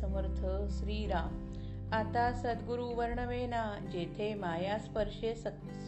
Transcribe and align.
समर्थ 0.00 0.72
श्रीराम. 0.72 1.50
आता 1.92 2.32
सद्गुरु 2.32 2.84
वर्णवेना 2.84 3.78
जेथे 3.92 4.34
माया 4.34 4.78
स्पर्शे 4.78 5.34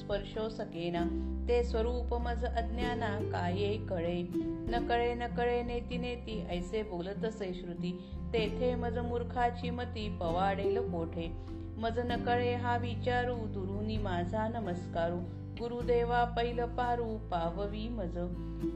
स्पर्शो 0.01 0.49
सकेना 0.49 1.05
ते 1.49 1.63
स्वरूप 1.65 2.15
मज 2.15 2.45
अज्ञाना 2.45 3.19
काये 3.33 3.87
कळे. 3.91 4.23
न 4.71 4.87
कळे 4.89 5.15
न 5.15 5.27
कळे 5.37 5.63
नेती 5.63 5.99
नेती 5.99 6.47
ऐसे 6.51 6.83
बोलत 6.83 7.27
से 7.27 7.55
श्रुती. 7.55 7.93
तेथे 8.33 8.75
मज 8.75 8.99
मूर्खाची 8.99 9.71
मती 9.71 10.17
पवाडेल 10.21 10.79
कोठे. 10.79 11.33
मज 11.79 11.99
न 11.99 12.25
कळे 12.25 12.55
हा 12.55 12.77
विचारू 12.77 13.35
दुरुनी 13.35 13.97
माझा 13.97 14.49
नमस्कारू. 14.49 15.19
गुरुदेवा 15.59 16.25
पैल 16.25 16.65
पारू 16.65 17.19
पाववी 17.19 17.89
मज. 17.89 18.19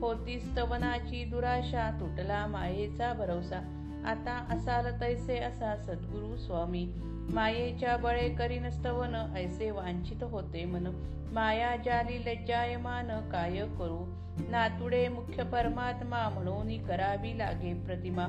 होती 0.00 0.40
स्तवनाची 0.40 1.24
दुराशा 1.24 1.90
तुटला 2.00 2.46
मायेचा 2.46 3.12
भरोसा 3.12 3.82
आता 4.06 4.46
असाल 4.50 5.00
तैसे 5.00 5.38
असा 5.38 5.76
सद्गुरु 5.76 6.36
स्वामी. 6.36 6.92
मायेच्या 7.32 7.96
बळे 7.96 8.28
करीनस्तवन 8.28 9.14
ऐसे 9.36 9.70
वांछित 9.70 10.22
होते 10.22 10.64
मन. 10.64 10.86
माया 11.32 11.76
जाली 11.76 12.18
लज्जायमान 12.18 13.30
काय 13.30 13.56
करू? 13.56 14.04
नातुडे 14.50 15.08
मुख्य 15.08 15.42
परमात्मा 15.42 16.28
म्हणून 16.28 16.86
करावी 16.86 17.38
लागे 17.38 17.74
प्रतिमा. 17.74 18.26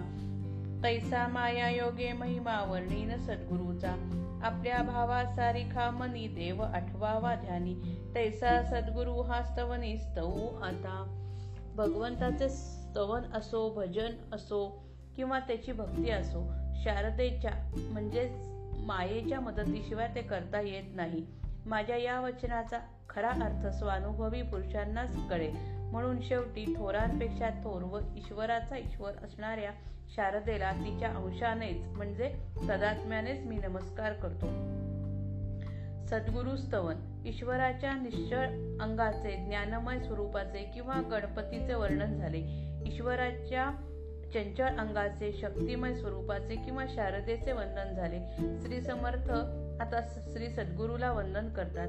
तैसा 0.84 1.28
माया 1.28 1.70
योगे 1.70 2.12
महिमा 2.12 2.64
वर्णीन 2.64 3.18
सद्गुरूचा. 3.18 3.92
आपल्या 4.44 4.82
भावा 4.82 5.26
सारिखा 5.26 5.92
मनी 5.92 6.28
देव 6.28 6.62
आठवावा 6.62 7.36
ध्यानी 7.36 7.76
तैसा 8.16 8.64
सद्गुरु 8.64 9.22
हा 9.22 9.44
स्तवनी 9.44 9.98
स्तवू 9.98 10.60
आता. 10.62 11.24
भगवंताचे 11.76 12.50
स्तवन 12.50 13.22
असो 13.34 13.74
भजन 13.74 14.12
असो 14.34 14.87
किंवा 15.18 15.40
त्याची 15.40 15.72
भक्ती 15.72 16.10
असो 16.10 16.54
शारदेच्या 16.76 17.52
म्हणजेच 17.76 18.32
मायेच्या 18.80 19.40
मदतीशिवाय 19.40 20.08
ते 20.16 20.22
करता 20.22 20.62
येत 20.62 20.96
नाही. 20.96 21.26
माझ्या 21.66 21.98
या 21.98 22.20
वचनाचा 22.20 22.80
खरा 23.10 23.30
अर्थ 23.30 23.68
स्वानुभवी 23.68 24.42
पुरुषांनाच 24.42 25.30
कळेल. 25.30 25.78
म्हणून 25.92 26.22
शेवटी 26.22 26.76
थोरांपेक्षा 26.78 27.50
थोर 27.50 27.84
व 27.84 28.00
ईश्वराचा 28.18 28.78
ईश्वर 28.78 29.12
असणाऱ्या 29.24 29.72
शारदेला 30.16 30.72
तिच्या 30.72 31.10
अंशानेच 31.10 31.88
म्हणजे 31.88 32.36
सदात्म्यानेच 32.68 33.40
मी 33.46 33.58
नमस्कार 33.58 34.14
करतो. 34.14 34.46
सद्गुरु 36.06 36.56
स्तवन 36.56 37.24
ईश्वराच्या 37.26 37.94
निश्चळ 37.94 38.46
अंगाचे 38.82 39.46
ज्ञानमय 39.46 40.00
स्वरूपाचे 40.00 40.64
किंवा 40.64 41.02
गणपतीचे 41.12 41.74
वर्णन 41.74 42.18
झाले. 42.18 42.40
ईश्वराच्या 42.86 43.72
चंचल 44.34 44.78
अंगाचे 44.78 45.32
शक्तिमय 45.42 45.96
स्वरूपाचे 45.96 46.56
किंवा 46.56 46.86
शारदेचे 46.90 47.52
वंदन 47.52 47.96
झाले. 47.96 48.20
श्री 48.62 48.82
समर्थ 48.82 49.32
आता 49.82 50.02
श्री 50.02 50.50
सद्गुरूला 50.50 51.12
वंदन 51.12 51.50
करतात. 51.50 51.88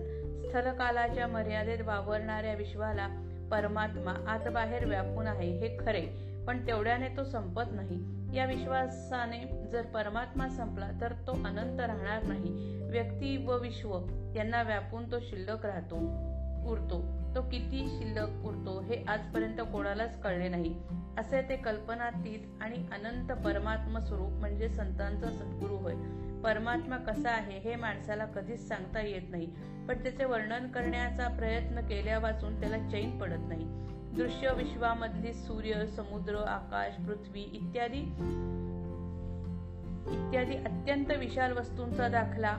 स्थलकालाच्या 0.48 1.26
मर्यादेत 1.26 1.80
वावरणाऱ्या 1.80 2.54
विश्वाला 2.54 3.08
परमात्मा 3.50 4.14
आत 4.26 4.48
बाहेर 4.48 4.84
व्यापून 4.84 5.26
आहे 5.26 5.58
हे 5.58 5.76
खरे. 5.80 6.28
पण 6.46 6.66
तेवढ्याने 6.66 7.08
तो 7.08 7.24
संपत 7.24 7.62
नाही. 7.70 8.18
या 8.36 8.44
विश्वासाने 8.44 9.68
जर 9.72 9.82
परमात्मा 9.82 10.48
संपला 10.48 10.90
तर 11.00 11.12
तो 11.12 11.32
अनंत 11.32 11.80
राहणार 11.80 12.22
नाही. 12.22 12.78
व्यक्ती 12.90 13.44
व 13.46 13.58
विश्व 13.58 13.98
यांना 14.36 14.62
व्यापून 14.62 15.12
तो 15.12 15.20
शिल्लक 15.20 15.66
राहतो 15.66 15.96
उरतो. 16.70 17.04
तो 17.34 17.42
किती 17.42 17.98
शिल्लक 17.98 18.46
उरतो 18.46 18.80
हे 18.80 19.04
आजपर्यंत 19.08 19.60
कोणालाच 19.72 20.20
कळले 20.22 20.48
नाही. 20.48 20.74
असे 21.18 21.48
ते 21.48 21.56
कल्पनातीत 21.56 22.62
आणि 22.62 22.76
अनंत 22.76 23.32
परमात्मा 23.32 24.00
स्वरूप 24.00 24.32
म्हणजे 24.32 24.68
संतांचा 24.68 25.30
सद्गुरू 25.30 25.76
होय. 25.76 25.94
परमात्मा 26.44 26.96
कसा 26.96 27.30
आहे 27.30 27.58
हे 27.58 27.76
माणसाला 27.76 28.24
कधीच 28.24 28.68
सांगता 28.68 29.00
येत 29.00 29.22
नाही. 29.30 29.46
पण 29.88 30.02
त्याचे 30.02 30.24
वर्णन 30.24 30.68
करण्याचा 30.68 31.28
प्रयत्न 31.28 31.80
केल्या 31.80 32.18
वाचून 32.18 32.60
त्याला 32.60 32.88
चैन 32.88 33.18
पडत 33.18 33.48
नाही. 33.48 33.66
दृश्य 34.16 34.52
विश्वामधली 34.56 35.32
सूर्य 35.32 35.86
समुद्र 35.86 36.34
आकाश 36.34 37.06
पृथ्वी 37.06 37.40
इत्यादी 37.40 37.98
इत्यादी 40.12 40.56
अत्यंत 40.56 41.18
विशाल 41.18 41.52
वस्तूंचा 41.52 42.08
दाखला 42.08 42.56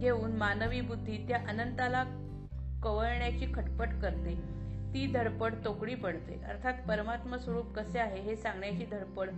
घेऊन 0.00 0.32
मानवी 0.32 0.80
बुद्धी 0.80 1.16
त्या 1.16 1.38
अनंताला 1.48 2.04
कवळण्याची 2.82 3.46
खटपट 3.54 3.88
करते. 4.02 4.55
ती 4.94 5.12
धडपड 5.12 5.54
तोकडी 5.64 5.94
पडते. 5.94 6.40
अर्थात 6.48 6.74
परमात्मा 6.88 7.38
स्वरूप 7.38 7.74
कसे 7.74 7.98
आहे 7.98 8.20
हे 8.20 8.36
सांगण्याची 8.36 8.84
धडपड 8.84 9.30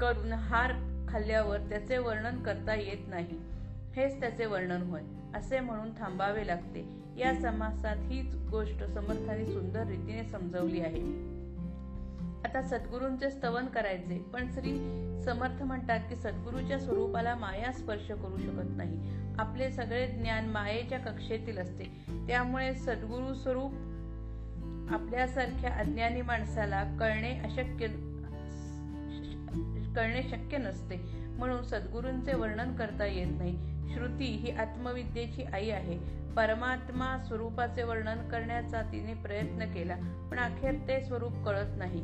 करून 0.00 0.32
हार 0.32 0.72
खाल्ल्यावर 1.08 1.58
त्याचे 1.58 1.98
वर्णन 1.98 2.42
करता 2.42 2.74
येत 2.74 3.08
नाही. 3.08 3.40
हेच 3.96 4.20
त्याचे 4.20 4.46
वर्णन 4.46 4.82
होय. 4.82 5.02
असे 5.34 5.60
म्हणून 5.60 5.90
थांबावे 5.90 6.46
लागते. 6.46 7.04
या 7.16 7.34
समासात 7.34 7.96
हीच 8.00 8.34
गोष्ट 8.34 8.84
समर्थाने 8.84 9.46
सुंदर 9.46 9.86
रीतीने 9.86 10.24
समजवली 10.24 10.80
आहे. 10.80 11.34
आता 12.44 12.62
सद्गुरूंचे 12.62 13.30
स्तवन 13.30 13.66
करायचे 13.66 14.18
पण 14.18 14.52
श्री 14.52 14.76
समर्थ 15.24 15.62
म्हणतात 15.62 16.00
की 16.08 16.16
सद्गुरूच्या 16.16 16.78
स्वरूपाला 16.78 17.34
माया 17.34 17.72
स्पर्श 17.72 18.10
करू 18.10 18.38
शकत 18.38 18.76
नाही. 18.76 19.24
आपले 19.38 19.70
सगळे 19.70 20.06
ज्ञान 20.06 20.48
मायेच्या 20.48 20.98
कक्षेतील 20.98 21.58
असते. 21.58 21.84
त्यामुळे 22.28 22.74
सद्गुरु 22.74 23.34
स्वरूप 23.34 23.72
आपल्यासारख्या 24.90 25.70
अज्ञानी 25.70 26.22
माणसाला 26.22 26.84
कळणे 27.00 27.40
अशक्य 27.40 27.86
कळणे 29.96 30.22
शक्य 30.22 30.58
नसते. 30.58 30.96
म्हणून 31.38 31.62
सद्गुरूंचे 31.62 32.34
वर्णन 32.34 32.74
करता 32.74 33.06
येत 33.06 33.26
नाही. 33.26 33.58
श्रुती 33.94 34.24
ही 34.24 34.50
आत्मविद्येची 34.50 35.42
आई 35.42 35.70
आहे. 35.70 36.24
परमात्मा 36.36 37.18
स्वरूपाचे 37.18 37.82
वर्णन 37.82 38.28
करण्याचा 38.28 38.82
तिने 38.82 39.14
प्रयत्न 39.14 39.72
केला 39.74 39.96
पण 40.30 40.38
अखेर 40.38 40.74
ते 40.88 41.00
स्वरूप 41.00 41.44
कळत 41.44 41.78
नाही. 41.78 42.00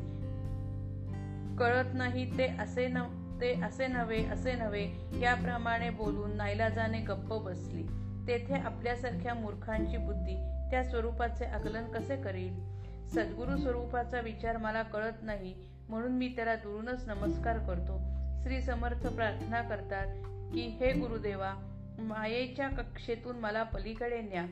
कळत 1.57 1.95
नाही 1.95 2.39
ते 2.39 2.47
असे 2.47 2.89
न 2.89 2.99
ते 3.41 3.61
असे 3.63 3.87
नव्हे 3.87 4.27
असे 4.27 4.53
नव्हे 4.53 4.91
याप्रमाणे 5.21 5.91
बोलून 5.91 6.37
नाईलाजाने 6.37 7.01
गप्प 7.01 7.35
बसली. 7.35 7.83
तेथे 8.29 8.55
आपल्यासारख्या 8.55 9.35
मूर्खांची 9.35 9.97
बुद्धी 9.97 10.60
त्या 10.71 10.85
स्वरूपाचे 10.85 11.45
आकलन 11.45 11.85
कसे 11.85 12.17
करील? 12.17 12.55
सद्गुरु 13.09 13.57
स्वरूपाचा 13.57 14.21
विचार 14.21 14.57
मला 14.57 14.83
कळत 14.83 15.23
नाही 15.23 15.55
म्हणून 15.89 16.13
मी 16.13 16.29
त्याला 16.29 16.55
दुरूनच 16.55 17.09
नमस्कार 17.09 17.59
करतो. 17.59 18.01
श्री 18.43 18.63
समर्थ 18.63 19.07
प्रार्थना 19.07 19.63
करतात 19.63 20.07
की 20.55 20.61
हे 20.61 20.93
गुरुदेवा 20.93 21.55
मायेच्या 21.99 22.69
कक्षेतून 22.69 23.37
मला 23.37 23.63
पलीकडे 23.63 24.21
न्या. 24.21 24.47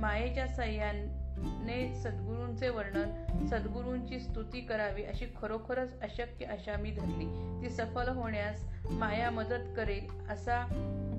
मायेच्या 0.00 0.46
सह्याने 0.46 2.00
सद्गुरूंचे 2.02 2.68
वर्णन 2.68 3.46
सद्गुरूंची 3.46 4.20
स्तुती 4.20 4.60
करावी 4.60 5.04
अशी 5.04 5.26
खरोखरच 5.42 6.00
अशक्य 6.00 6.46
अशा 6.46 6.76
मी 6.76 6.90
धरली. 6.90 7.60
ती 7.62 7.70
सफल 7.70 8.08
होण्यास 8.08 8.64
माया 8.90 9.30
मदत 9.30 9.76
करेल 9.76 10.30
असा 10.30 10.66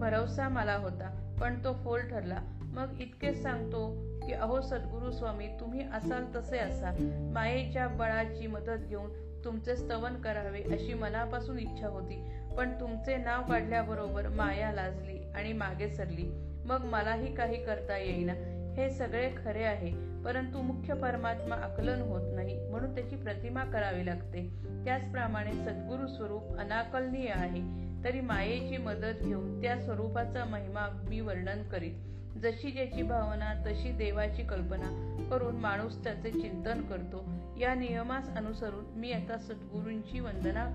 भरवसा 0.02 0.50
मला 0.50 0.76
होता 0.76 1.36
पण 1.42 1.64
तो 1.64 1.74
फोल 1.74 2.02
ठरला. 2.02 2.38
मग 2.72 3.02
इतकेच 3.02 3.44
सांगतो 3.44 3.98
की 4.26 4.34
अहो 4.34 4.62
सद्गुरु 4.62 5.12
स्वामी 5.12 5.48
तुम्ही 5.59 5.82
असाल 5.94 6.26
तसे 6.36 6.58
असा 6.58 6.92
मायेच्या 7.34 7.88
बळाची 7.88 8.48
मदत 8.48 8.88
घेऊन 8.90 9.09
तुमचे 9.46 9.76
स्तवन 9.76 10.16
करावे 10.16 10.62
अशी 10.62 10.94
मनापासून 10.94 11.59
इच्छा 11.59 11.88
होती. 11.88 12.24
पण 12.58 12.80
तुमचे 12.80 13.18
नाव 13.18 13.42
काढल्याबरोबर 13.42 14.28
माया 14.28 14.72
लाजली 14.72 15.32
आणि 15.36 15.54
मागे 15.54 15.90
सरली. 15.90 16.32
मग 16.66 16.86
मलाही 16.86 17.36
काही 17.36 17.64
करता 17.64 17.98
येईना. 17.98 18.34
हे 18.78 18.90
सगळे 18.90 19.30
खरे 19.46 19.64
आहे 19.64 20.22
परंतु 20.24 20.62
मुख्य 20.62 20.94
परमात्मा 20.94 21.56
आकलन 21.56 22.02
होत 22.02 22.35
नाही 22.35 22.70
म्हणून 22.70 22.96
त्याची 22.96 23.16
प्रतिमा 23.16 23.64
करावी 23.64 24.06
लागते. 24.06 24.50
त्याचप्रमाणे 24.85 25.52
सद्गुरु 25.52 26.08
स्वरूप 26.08 26.58
अनाकलनीय 26.58 27.28
आहे. 27.29 27.62
तरी 28.03 28.22
मायेची 28.22 28.78
मदत 28.78 29.23
घेऊन 29.23 29.62
त्या 29.62 29.79
स्वरूपाचा 29.79 30.46
महिमा 30.46 31.06
मी 31.09 31.20
वर्णन 31.20 31.64
करीत. 31.64 31.94
जशी 32.40 32.72
ज्याची 32.72 33.02
भावना 33.04 33.54
तशी 33.54 33.92
देवाची 33.92 34.44
कल्पना 34.44 35.18
करून 35.32 35.56
माणूस 35.56 36.04
त्याचे 36.04 36.32
चिंतन 36.32 36.82
करतो. 36.82 37.26
या 37.60 37.74
नियमास 37.74 38.36
अनुसरून 38.36 38.86
मी 38.96 39.12
आता 39.12 39.38
सद्गुरूंची 39.38 40.20
वंदना 40.20 40.66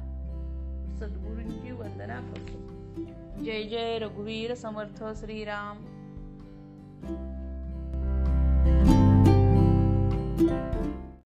सद्गुरूंची 1.00 1.70
वंदना 1.70 2.20
करतो. 2.20 3.44
जय 3.44 3.62
जय 3.62 3.98
रघुवीर 3.98 4.54
समर्थ 4.54 5.04
श्रीराम. 5.16 5.84